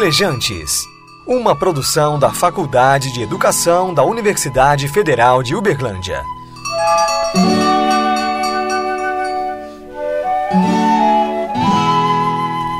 [0.00, 0.88] Pelejantes,
[1.26, 6.24] uma produção da Faculdade de Educação da Universidade Federal de Uberlândia.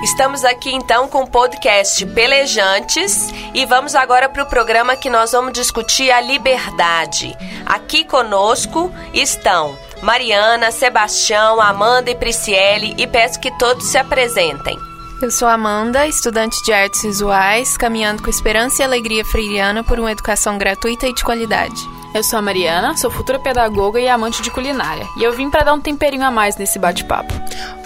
[0.02, 5.32] Estamos aqui então com o podcast Pelejantes e vamos agora para o programa que nós
[5.32, 7.36] vamos discutir a liberdade.
[7.66, 14.89] Aqui conosco estão Mariana, Sebastião, Amanda e Prisciele e peço que todos se apresentem.
[15.22, 20.10] Eu sou Amanda, estudante de artes visuais, caminhando com esperança e alegria freiriana por uma
[20.10, 21.76] educação gratuita e de qualidade.
[22.14, 25.62] Eu sou a Mariana, sou futura pedagoga e amante de culinária, e eu vim para
[25.62, 27.34] dar um temperinho a mais nesse bate-papo.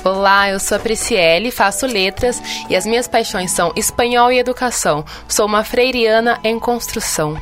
[0.04, 5.04] Olá, eu sou a Prisciele, faço letras e as minhas paixões são espanhol e educação.
[5.26, 7.36] Sou uma freiriana em construção.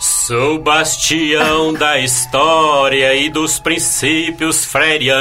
[0.00, 5.12] Sou bastião da história e dos princípios freirianos,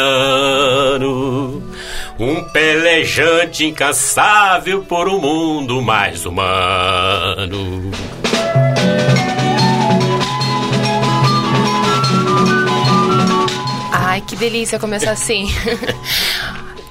[2.17, 7.91] um pelejante incansável por um mundo mais humano.
[13.91, 15.45] Ai, que delícia começar assim.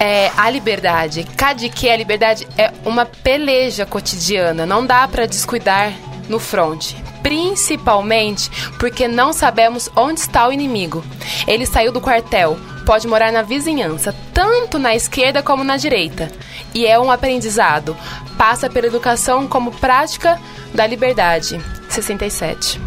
[0.00, 1.26] É, a liberdade.
[1.36, 4.64] Cada que a liberdade é uma peleja cotidiana.
[4.64, 5.92] Não dá para descuidar
[6.28, 6.94] no front.
[7.22, 11.04] Principalmente porque não sabemos onde está o inimigo.
[11.46, 16.30] Ele saiu do quartel, pode morar na vizinhança, tanto na esquerda como na direita.
[16.74, 17.96] E é um aprendizado.
[18.36, 20.40] Passa pela educação como prática
[20.72, 21.60] da liberdade.
[21.88, 22.80] 67.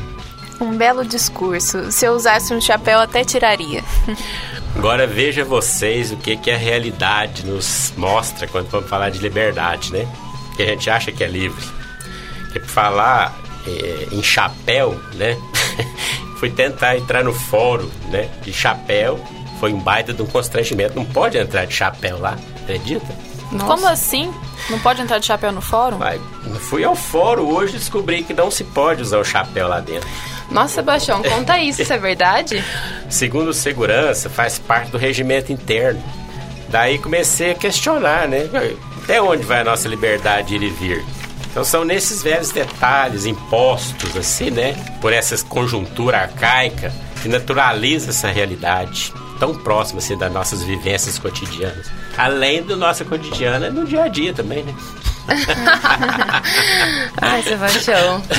[0.59, 1.91] Um belo discurso.
[1.91, 3.83] Se eu usasse um chapéu, até tiraria.
[4.75, 9.91] Agora veja vocês o que, que a realidade nos mostra quando vamos falar de liberdade,
[9.91, 10.07] né?
[10.55, 11.63] Que a gente acha que é livre.
[12.53, 15.37] Que por falar é, em chapéu, né?
[16.37, 18.29] Fui tentar entrar no fórum, né?
[18.41, 19.19] De chapéu.
[19.59, 20.95] Foi um baita de um constrangimento.
[20.95, 23.13] Não pode entrar de chapéu lá, acredita?
[23.51, 23.65] Nossa.
[23.65, 24.33] Como assim?
[24.69, 25.97] Não pode entrar de chapéu no fórum?
[25.97, 26.19] Vai,
[26.59, 30.07] fui ao fórum hoje e descobri que não se pode usar o chapéu lá dentro.
[30.49, 32.63] Nossa, Sebastião, conta isso, isso é verdade?
[33.09, 36.01] Segundo segurança, faz parte do regimento interno.
[36.69, 38.49] Daí comecei a questionar, né?
[39.03, 41.05] Até onde vai a nossa liberdade de ir e vir?
[41.51, 44.73] Então são nesses velhos detalhes impostos, assim, né?
[45.01, 46.91] Por essa conjuntura arcaica
[47.21, 51.87] que naturaliza essa realidade tão próxima assim, das nossas vivências cotidianas.
[52.17, 54.73] Além do nosso cotidiano, no dia a dia também, né?
[57.21, 58.21] Ai, Sebastião.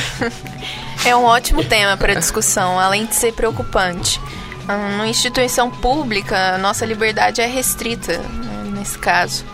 [1.04, 4.20] É um ótimo tema para discussão, além de ser preocupante.
[4.68, 9.44] Numa instituição pública, nossa liberdade é restrita, né, nesse caso.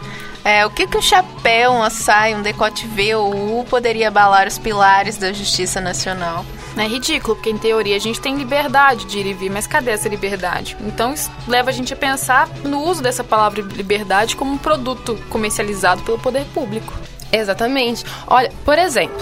[0.49, 4.49] É, o que, que um chapéu, uma saia, um decote V ou U poderia abalar
[4.49, 6.43] os pilares da justiça nacional?
[6.75, 9.91] É ridículo, porque em teoria a gente tem liberdade de ir e vir, mas cadê
[9.91, 10.75] essa liberdade?
[10.81, 15.19] Então isso leva a gente a pensar no uso dessa palavra liberdade como um produto
[15.29, 16.95] comercializado pelo poder público.
[17.31, 18.03] Exatamente.
[18.27, 19.19] Olha, por exemplo.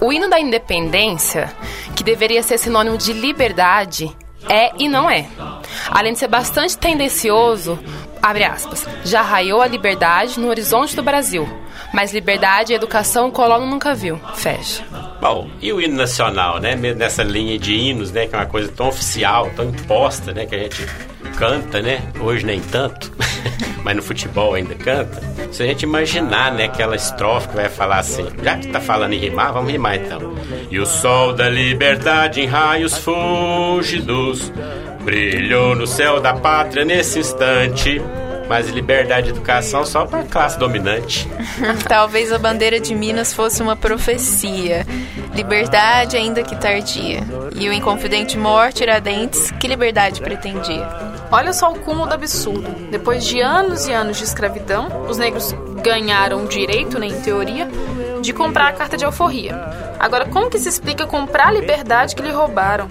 [0.00, 1.52] O hino da independência,
[1.94, 4.10] que deveria ser sinônimo de liberdade,
[4.48, 5.26] é e não é.
[5.90, 7.78] Além de ser bastante tendencioso,
[8.22, 11.48] abre aspas, já raiou a liberdade no horizonte do Brasil,
[11.92, 14.20] mas liberdade e educação o colono nunca viu.
[14.34, 14.84] Fecha.
[15.20, 16.74] Bom, e o hino nacional, né?
[16.74, 18.26] Nessa linha de hinos, né?
[18.26, 20.46] Que é uma coisa tão oficial, tão imposta, né?
[20.46, 20.86] Que a gente
[21.36, 22.02] canta, né?
[22.20, 23.12] Hoje nem tanto,
[23.84, 25.20] mas no futebol ainda canta.
[25.52, 26.64] Se a gente imaginar, né?
[26.64, 30.34] Aquela estrofe que vai falar assim, já que tá falando em rimar, vamos rimar então.
[30.70, 34.52] E o sol da liberdade em raios fúlgidos
[35.04, 38.00] brilhou no céu da pátria nesse instante
[38.50, 41.28] mas liberdade de educação só para a classe dominante.
[41.86, 44.84] Talvez a bandeira de Minas fosse uma profecia.
[45.32, 47.20] Liberdade, ainda que tardia.
[47.54, 50.84] E o Inconfidente Mor Tiradentes, que liberdade pretendia?
[51.30, 52.68] Olha só o cúmulo do absurdo.
[52.90, 57.68] Depois de anos e anos de escravidão, os negros ganharam o direito, né, em teoria,
[58.20, 59.54] de comprar a carta de alforria.
[60.00, 62.88] Agora, como que se explica comprar a liberdade que lhe roubaram?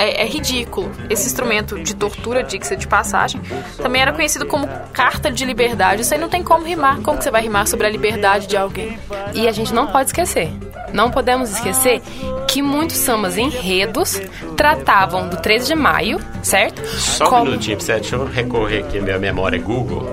[0.00, 0.92] É, é, ridículo.
[1.10, 3.40] Esse instrumento de tortura, diga-se de passagem,
[3.78, 6.02] também era conhecido como carta de liberdade.
[6.02, 7.00] Isso aí não tem como rimar.
[7.00, 8.96] Como que você vai rimar sobre a liberdade de alguém?
[9.34, 10.52] E a gente não pode esquecer.
[10.92, 12.00] Não podemos esquecer
[12.46, 14.20] que muitos sambas enredos
[14.56, 16.80] tratavam do 13 de maio, certo?
[16.86, 17.44] Só um como...
[17.46, 20.06] minutinho, deixa eu recorrer aqui à minha memória Google.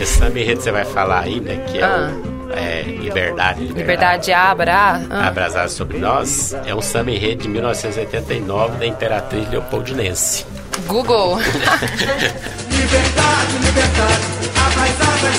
[0.00, 1.64] Esse samba enredo você vai falar aí, né?
[1.68, 2.12] Que é ah.
[2.24, 3.66] o é, liberdade, liberdade.
[3.66, 5.00] Liberdade abra.
[5.10, 5.68] Ah.
[5.68, 10.46] Sobre nós é um samba enredo de 1989 da Imperatriz Leopoldinense.
[10.86, 11.38] Google.
[12.70, 14.22] liberdade, liberdade,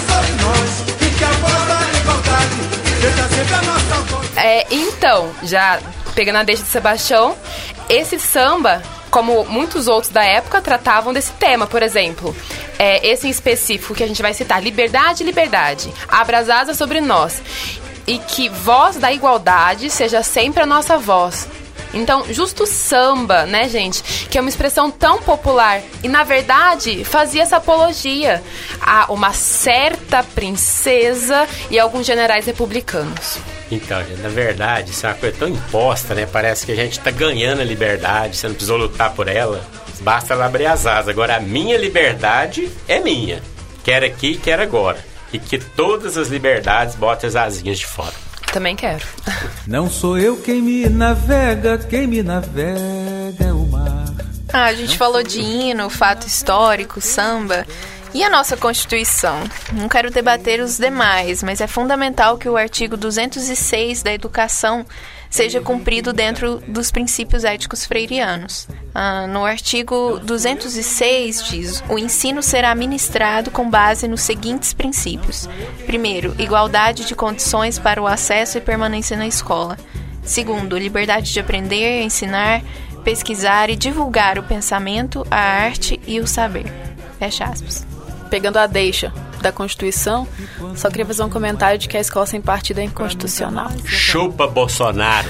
[0.07, 0.89] sobre nós.
[1.19, 2.55] E a voz da igualdade
[3.01, 4.37] seja sempre a nossa voz.
[4.37, 5.79] É, então, já
[6.15, 7.35] pegando a deixa de Sebastião,
[7.89, 12.35] esse samba como muitos outros da época tratavam desse tema, por exemplo.
[12.79, 17.01] É, esse em específico que a gente vai citar, liberdade, liberdade, abra as asas sobre
[17.01, 17.41] nós.
[18.07, 21.47] E que voz da igualdade seja sempre a nossa voz.
[21.93, 24.01] Então, justo samba, né, gente?
[24.27, 28.41] Que é uma expressão tão popular e, na verdade, fazia essa apologia
[28.79, 33.39] a uma certa princesa e alguns generais republicanos.
[33.71, 36.27] Então, na verdade, isso é uma coisa tão imposta, né?
[36.31, 39.63] Parece que a gente tá ganhando a liberdade, você não precisou lutar por ela.
[40.01, 41.09] Basta ela abrir as asas.
[41.09, 43.41] Agora, a minha liberdade é minha.
[43.83, 44.97] Quer aqui, quer agora.
[45.31, 48.13] E que todas as liberdades botem as asinhas de fora.
[48.51, 49.05] Também quero.
[49.67, 54.05] Não sou eu quem me navega, quem me navega é o mar.
[54.51, 57.67] Ah, a gente falou de hino, fato histórico, samba.
[58.13, 59.43] E a nossa Constituição?
[59.71, 64.85] Não quero debater os demais, mas é fundamental que o artigo 206 da educação
[65.29, 68.67] seja cumprido dentro dos princípios éticos freirianos.
[68.95, 75.47] Ah, no artigo 206 diz: o ensino será ministrado com base nos seguintes princípios:
[75.85, 79.77] primeiro, igualdade de condições para o acesso e permanência na escola.
[80.23, 82.63] Segundo, liberdade de aprender, ensinar,
[83.03, 86.65] pesquisar e divulgar o pensamento, a arte e o saber.
[87.19, 87.88] Fecha aspas.
[88.29, 89.11] Pegando a deixa
[89.41, 90.27] da Constituição,
[90.75, 93.71] só queria fazer um comentário de que a escola sem partido é inconstitucional.
[93.85, 95.27] Chupa Bolsonaro.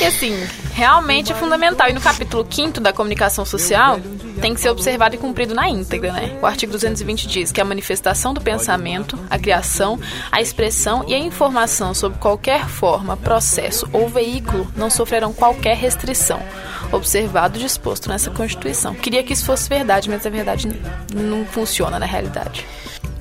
[0.00, 0.34] E assim,
[0.72, 1.88] realmente é fundamental.
[1.88, 4.00] E no capítulo 5 da comunicação social,
[4.42, 6.36] tem que ser observado e cumprido na íntegra, né?
[6.42, 10.00] O artigo 220 diz que a manifestação do pensamento, a criação,
[10.32, 16.42] a expressão e a informação sobre qualquer forma, processo ou veículo não sofrerão qualquer restrição,
[16.90, 18.96] observado e disposto nessa Constituição.
[18.96, 20.68] Queria que isso fosse verdade, mas a verdade
[21.14, 22.66] não funciona na realidade.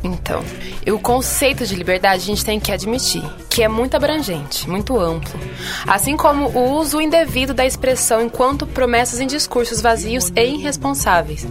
[0.03, 0.43] Então,
[0.87, 5.37] o conceito de liberdade a gente tem que admitir que é muito abrangente, muito amplo.
[5.85, 11.45] Assim como o uso indevido da expressão enquanto promessas em discursos vazios e irresponsáveis,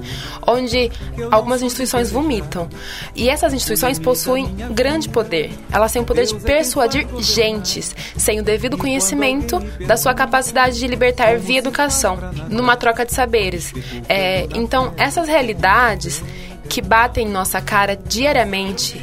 [0.47, 0.91] onde
[1.31, 2.70] algumas instituições vomitam.
[3.14, 5.53] E essas instituições possuem grande poder.
[5.70, 10.87] Elas têm o poder de persuadir gentes, sem o devido conhecimento da sua capacidade de
[10.87, 12.19] libertar via educação,
[12.49, 13.75] numa troca de saberes.
[14.08, 16.23] É, então, essas realidades
[16.70, 18.96] que batem em nossa cara diariamente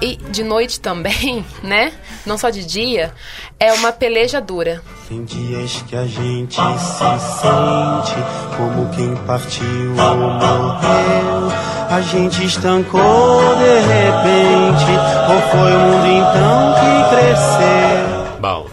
[0.00, 1.92] e de noite também, né?
[2.24, 3.12] Não só de dia,
[3.58, 4.82] é uma peleja dura.
[5.06, 8.16] Tem dias que a gente se sente
[8.56, 11.52] como quem partiu ou morreu.
[11.90, 14.90] A gente estancou de repente,
[15.28, 18.38] ou foi o mundo então que cresceu?
[18.40, 18.66] Bom,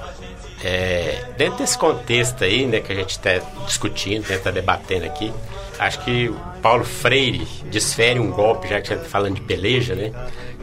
[0.63, 5.33] é, dentro desse contexto aí, né, que a gente está discutindo, né, tá debatendo aqui,
[5.79, 10.11] acho que Paulo Freire desfere um golpe, já que está falando de peleja, né?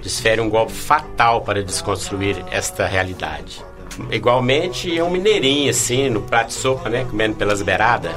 [0.02, 3.64] Desfere um golpe fatal para desconstruir esta realidade.
[4.10, 7.06] Igualmente, é um mineirinho, assim, no prato de sopa, né?
[7.08, 8.12] Comendo pelas beiradas.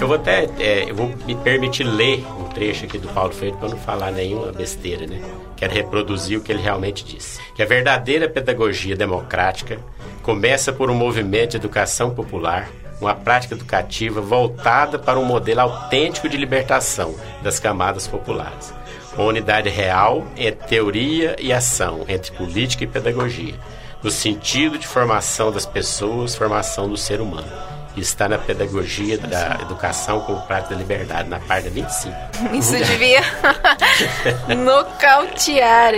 [0.00, 3.56] Eu vou até, é, eu vou me permitir ler um trecho aqui do Paulo Freire
[3.56, 5.20] para não falar nenhuma besteira, né?
[5.56, 7.40] Quero reproduzir o que ele realmente disse.
[7.54, 9.78] Que a verdadeira pedagogia democrática
[10.22, 12.70] começa por um movimento de educação popular
[13.00, 18.72] uma prática educativa voltada para um modelo autêntico de libertação das camadas populares.
[19.14, 23.54] Uma unidade real entre teoria e ação, entre política e pedagogia,
[24.02, 27.48] no sentido de formação das pessoas, formação do ser humano.
[27.96, 32.14] Está na pedagogia da educação como prática da liberdade, na página 25.
[32.52, 33.20] Isso devia
[34.56, 35.94] nocautear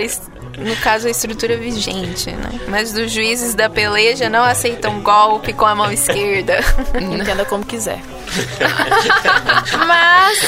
[0.57, 2.59] no caso, a estrutura vigente, né?
[2.67, 6.59] Mas os juízes da peleja não aceitam golpe com a mão esquerda.
[6.99, 7.99] Entenda como quiser.
[9.87, 10.39] Mas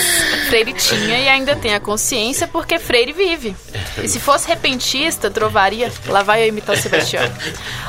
[0.47, 3.55] Freire tinha e ainda tem a consciência porque Freire vive.
[4.01, 5.91] E se fosse repentista, trovaria.
[6.07, 7.23] Lá vai eu imitar o Sebastião.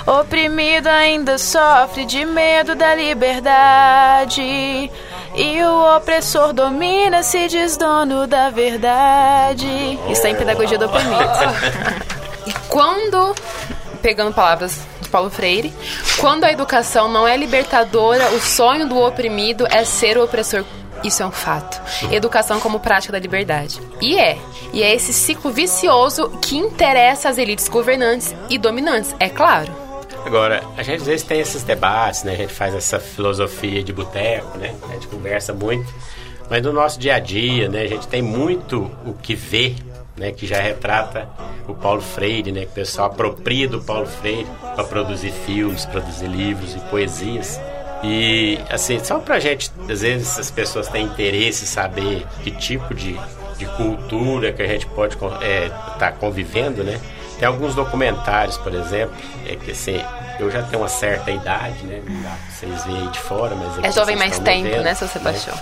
[0.07, 4.91] Oprimido ainda sofre de medo da liberdade.
[5.37, 9.99] E o opressor domina, se diz dono da verdade.
[10.09, 11.17] Está em pedagogia do oprimido.
[12.47, 13.35] E quando,
[14.01, 15.75] pegando palavras de Paulo Freire,
[16.21, 20.65] quando a educação não é libertadora, o sonho do oprimido é ser o opressor.
[21.03, 21.83] Isso é um fato.
[22.13, 23.81] Educação como prática da liberdade.
[24.01, 24.39] E é.
[24.73, 29.86] E é esse ciclo vicioso que interessa às elites governantes e dominantes, é claro.
[30.27, 32.33] Agora, a gente às vezes tem esses debates, né?
[32.33, 34.75] A gente faz essa filosofia de boteco, né?
[34.91, 35.87] A gente conversa muito.
[36.51, 37.83] Mas no nosso dia a dia, né?
[37.83, 39.77] A gente tem muito o que ver,
[40.17, 40.33] né?
[40.33, 41.29] Que já retrata
[41.69, 42.63] o Paulo Freire, né?
[42.63, 47.61] Que o pessoal apropria do Paulo Freire para produzir filmes, produzir livros e poesias.
[48.03, 52.93] E, assim, só pra gente, às vezes as pessoas têm interesse em saber que tipo
[52.93, 53.17] de,
[53.57, 55.69] de cultura que a gente pode estar é,
[56.01, 57.01] tá convivendo, né?
[57.39, 59.15] Tem alguns documentários, por exemplo,
[59.47, 60.01] é que assim,
[60.41, 62.03] eu já tenho uma certa idade, né?
[62.07, 63.77] Não dá pra vocês verem aí de fora, mas...
[63.79, 65.55] É aqui jovem mais tempo, vendo, né, seu Sebastião?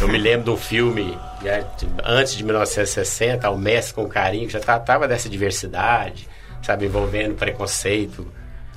[0.00, 4.52] Eu me lembro de um filme de- antes de 1960, O Mestre com Carinho, que
[4.52, 6.28] já tratava dessa diversidade,
[6.62, 8.26] sabe, envolvendo preconceito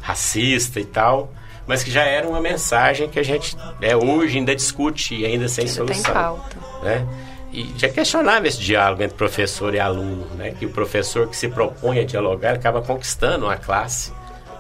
[0.02, 1.32] racista e tal,
[1.68, 5.48] mas que já era uma mensagem que a gente né, hoje ainda discute e ainda
[5.48, 6.14] sem Ainda tem solução.
[6.14, 6.58] pauta.
[6.82, 7.06] Né?
[7.52, 10.52] E já questionava esse diálogo entre professor e aluno, né?
[10.52, 14.14] que o professor que se propõe a dialogar acaba conquistando uma classe.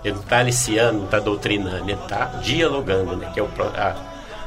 [0.04, 3.30] Ele não está aliciando, não está doutrinando, ele está dialogando, né?
[3.34, 3.96] que é o a,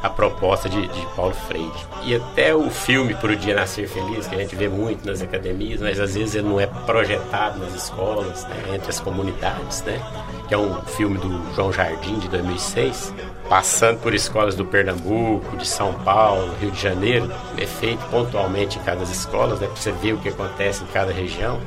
[0.03, 1.71] a proposta de, de Paulo Freire.
[2.05, 5.23] E até o filme Por o Dia Nascer Feliz, que a gente vê muito nas
[5.23, 8.75] academias, mas às vezes ele não é projetado nas escolas, né?
[8.75, 10.03] entre as comunidades, né?
[10.49, 13.15] que é um filme do João Jardim, de 2006,
[13.49, 18.83] passando por escolas do Pernambuco, de São Paulo, Rio de Janeiro, é feito pontualmente em
[18.83, 19.67] cada escola, né?
[19.67, 21.61] para você ver o que acontece em cada região.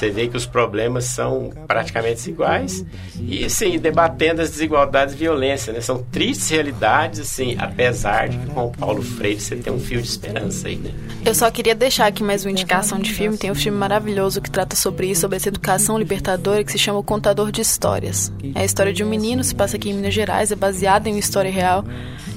[0.00, 2.82] Você vê que os problemas são praticamente iguais
[3.20, 5.82] e, assim, debatendo as desigualdades e violência, né?
[5.82, 10.00] São tristes realidades, assim, apesar de que com o Paulo Freire você tem um fio
[10.00, 10.90] de esperança aí, né?
[11.22, 13.36] Eu só queria deixar aqui mais uma indicação de filme.
[13.36, 16.98] Tem um filme maravilhoso que trata sobre isso, sobre essa educação libertadora, que se chama
[16.98, 18.32] O Contador de Histórias.
[18.54, 21.12] É a história de um menino, se passa aqui em Minas Gerais, é baseada em
[21.12, 21.84] uma história real.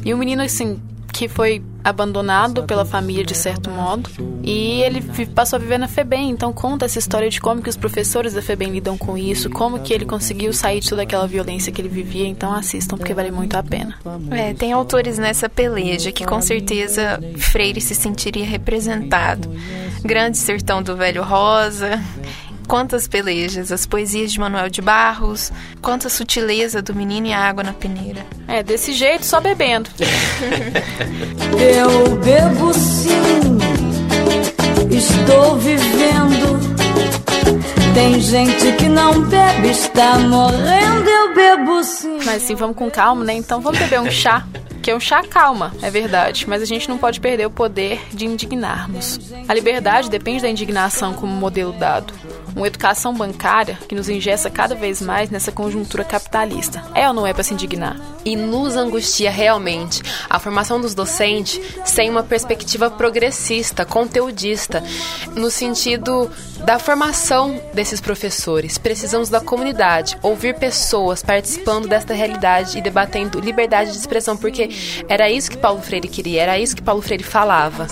[0.03, 0.81] E um menino, assim,
[1.13, 4.09] que foi abandonado pela família de certo modo
[4.43, 7.77] e ele passou a viver na FEBEM, então conta essa história de como que os
[7.77, 11.71] professores da FEBEM lidam com isso, como que ele conseguiu sair de toda aquela violência
[11.71, 13.95] que ele vivia, então assistam porque vale muito a pena.
[14.31, 19.49] É, tem autores nessa peleja que com certeza Freire se sentiria representado.
[20.03, 22.01] Grande Sertão do Velho Rosa.
[22.67, 25.51] Quantas pelejas, as poesias de Manuel de Barros,
[25.81, 28.25] quanta sutileza do menino e a água na peneira.
[28.47, 29.89] É, desse jeito, só bebendo.
[31.59, 33.57] Eu bebo sim,
[34.89, 36.73] estou vivendo.
[37.93, 41.07] Tem gente que não bebe, está morrendo.
[41.07, 42.17] Eu bebo sim.
[42.25, 43.33] Mas assim, vamos com calma, né?
[43.33, 44.45] Então vamos beber um chá.
[44.81, 46.45] Que é um chá calma, é verdade.
[46.49, 49.19] Mas a gente não pode perder o poder de indignarmos.
[49.47, 52.13] A liberdade depende da indignação como modelo dado.
[52.55, 56.83] Uma educação bancária que nos ingessa cada vez mais nessa conjuntura capitalista.
[56.93, 57.99] É ou não é para se indignar?
[58.23, 64.83] E nos angustia realmente a formação dos docentes sem uma perspectiva progressista, conteudista,
[65.35, 66.29] no sentido
[66.65, 68.77] da formação desses professores.
[68.77, 74.69] Precisamos da comunidade, ouvir pessoas participando desta realidade e debatendo liberdade de expressão, porque
[75.09, 77.87] era isso que Paulo Freire queria, era isso que Paulo Freire falava.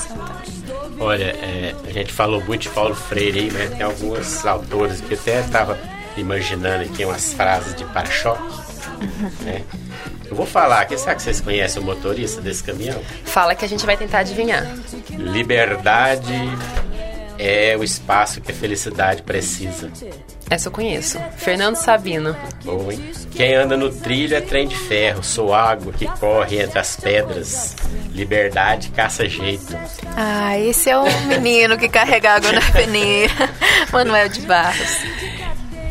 [1.01, 5.15] Olha, é, a gente falou muito de Paulo Freire aí, mas tem alguns autores que
[5.15, 5.75] até estava
[6.15, 8.43] imaginando aqui umas frases de para-choque,
[9.41, 9.63] né?
[10.29, 13.01] Eu vou falar aqui, será que vocês conhecem o motorista desse caminhão?
[13.25, 14.63] Fala que a gente vai tentar adivinhar.
[15.09, 16.33] Liberdade
[17.41, 19.91] é o espaço que a felicidade precisa.
[20.47, 21.17] Essa eu conheço.
[21.37, 22.37] Fernando Sabino.
[22.63, 23.11] Boa, hein?
[23.31, 27.75] Quem anda no trilho é trem de ferro, sou água que corre entre as pedras.
[28.13, 29.75] Liberdade caça jeito.
[30.15, 33.33] Ah, esse é o menino que carrega água na peneira.
[33.91, 34.97] Manuel de Barros.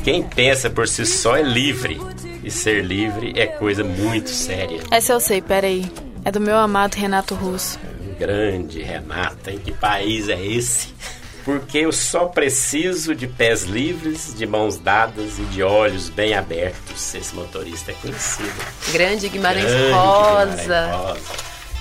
[0.05, 2.01] Quem pensa por si só é livre.
[2.45, 4.81] E ser livre é coisa muito séria.
[4.91, 5.91] Essa eu sei, peraí.
[6.25, 7.79] É do meu amado Renato Russo.
[8.19, 10.95] Grande Renata, em que país é esse?
[11.45, 17.15] Porque eu só preciso de pés livres, de mãos dadas e de olhos bem abertos.
[17.15, 18.53] Esse motorista é conhecido.
[18.93, 20.53] Grande Guimarães Grande Rosa.
[20.57, 21.21] Guimarães Rosa.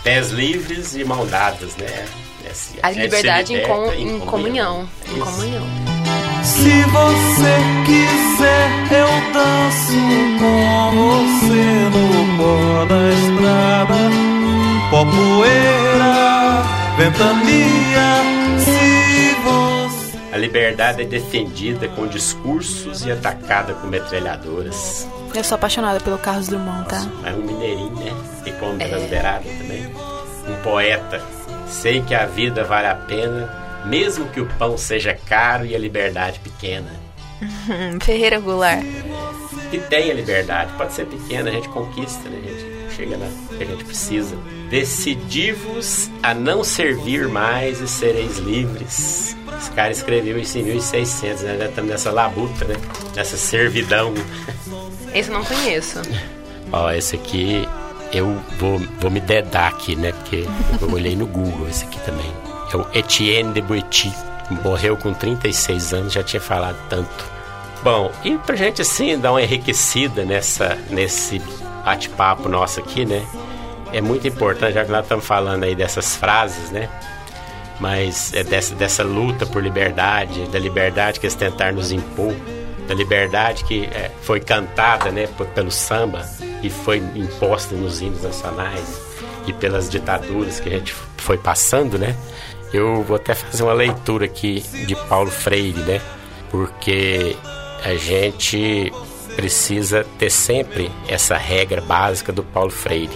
[0.04, 2.06] Pés livres e mãos dadas, né?
[2.50, 4.88] Esse- A é, se liberdade em, com- em comunhão.
[5.08, 5.26] Em Isso.
[5.26, 5.68] comunhão.
[6.42, 10.00] Se você quiser, eu danço
[10.40, 14.00] com você no pó da estrada.
[14.90, 16.64] Popoeira,
[16.98, 17.98] ventania, se você.
[18.00, 18.29] A
[20.40, 25.08] liberdade é defendida com discursos e atacada com metralhadoras.
[25.36, 27.08] Eu sou apaixonada pelo Carlos Drummond, tá?
[27.26, 28.12] É um mineirinho, né?
[28.44, 29.86] Que come pelas beiradas também.
[30.48, 31.22] Um poeta.
[31.68, 35.80] Sei que a vida vale a pena, mesmo que o pão seja caro e a
[35.80, 36.90] liberdade pequena.
[37.42, 38.84] Hum, Ferreira Goulart.
[39.70, 42.40] Que tem a liberdade, pode ser pequena, a gente conquista, né?
[42.44, 44.36] A gente chega na que a gente precisa.
[44.70, 49.38] Decidi-vos a não servir mais e sereis livres.
[49.60, 51.66] Esse cara escreveu isso em 1600, né?
[51.66, 52.76] Estamos nessa labuta, né?
[53.14, 54.14] Nessa servidão.
[55.14, 56.02] Esse eu não conheço.
[56.72, 57.68] Ó, esse aqui
[58.14, 60.14] eu vou, vou me dedar aqui, né?
[60.14, 60.46] Porque
[60.82, 62.32] eu olhei no Google esse aqui também.
[62.72, 64.14] É o Etienne de Boetie.
[64.64, 67.26] Morreu com 36 anos, já tinha falado tanto.
[67.84, 71.40] Bom, e pra gente assim dar uma enriquecida nessa, nesse
[71.84, 73.26] bate-papo nosso aqui, né?
[73.92, 76.90] É muito importante, já que nós estamos falando aí dessas frases, né?
[77.80, 82.36] Mas é dessa, dessa luta por liberdade, da liberdade que eles tentaram nos impor.
[82.88, 86.28] da liberdade que é, foi cantada né, pelo samba
[86.64, 89.00] e foi imposta nos hinos nacionais
[89.46, 92.16] e pelas ditaduras que a gente foi passando, né?
[92.74, 96.02] Eu vou até fazer uma leitura aqui de Paulo Freire, né?
[96.52, 97.36] Porque
[97.84, 98.92] a gente
[99.36, 103.16] precisa ter sempre essa regra básica do Paulo Freire.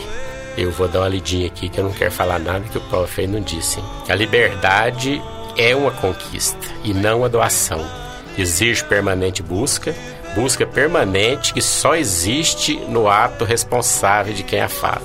[0.58, 3.08] Eu vou dar uma lidinha aqui que eu não quero falar nada que o Paulo
[3.08, 3.80] Freire não disse.
[4.08, 5.22] A liberdade
[5.58, 7.84] é uma conquista e não uma doação.
[8.38, 9.96] Exige permanente busca,
[10.36, 15.04] busca permanente que só existe no ato responsável de quem a faz.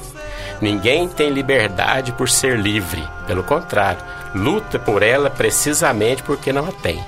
[0.61, 4.02] Ninguém tem liberdade por ser livre, pelo contrário,
[4.35, 7.02] luta por ela precisamente porque não a tem.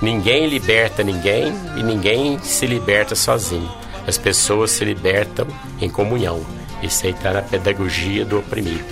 [0.00, 3.70] Ninguém liberta ninguém e ninguém se liberta sozinho.
[4.06, 5.46] As pessoas se libertam
[5.80, 6.44] em comunhão.
[6.84, 8.84] Está na pedagogia do oprimido.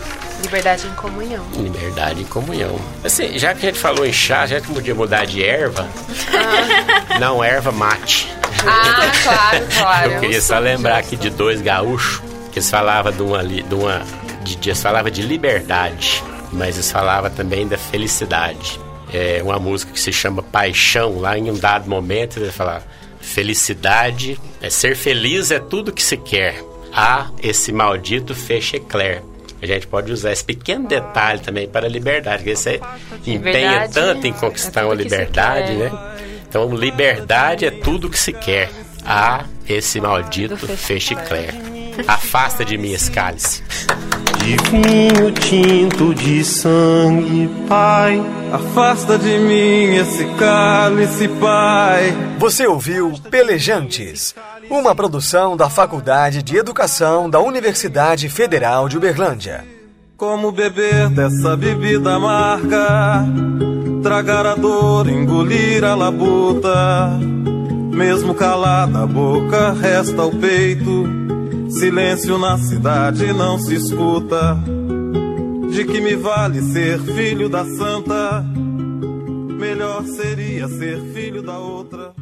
[0.42, 1.46] Liberdade em comunhão.
[1.56, 2.80] Liberdade em comunhão.
[3.04, 5.88] Assim, já que a gente falou em chá, já que podia mudar de erva,
[6.34, 7.18] ah.
[7.18, 8.28] não erva mate.
[8.66, 10.12] Ah, claro, claro.
[10.12, 12.20] Eu queria só lembrar aqui de dois gaúchos
[12.50, 14.02] que eles falavam de uma, de uma
[14.42, 16.22] de, eles falavam de liberdade,
[16.52, 18.78] mas eles falavam também da felicidade.
[19.12, 22.82] É uma música que se chama Paixão, lá em um dado momento ele fala
[23.20, 26.62] felicidade, é ser feliz é tudo que se quer.
[26.92, 29.22] Ah, esse maldito fechecler.
[29.62, 32.80] A gente pode usar esse pequeno detalhe também para a liberdade, porque você
[33.26, 35.90] empenha tanto em conquistar é uma liberdade, né?
[36.48, 38.68] Então, liberdade é tudo que se quer.
[39.06, 41.54] Ah, esse maldito fechecler.
[42.06, 43.62] Afasta de mim esse cálice.
[44.38, 48.20] De vinho tinto de sangue, Pai.
[48.52, 52.12] Afasta de mim esse cálice, Pai.
[52.38, 54.34] Você ouviu Pelejantes,
[54.70, 59.64] uma produção da Faculdade de Educação da Universidade Federal de Uberlândia.
[60.16, 63.24] Como beber dessa bebida amarga,
[64.02, 67.18] tragar a dor, engolir a labuta.
[67.92, 71.22] Mesmo calada a boca, resta o peito
[71.72, 74.56] Silêncio na cidade não se escuta.
[75.72, 78.44] De que me vale ser filho da santa?
[79.58, 82.12] Melhor seria ser filho da outra.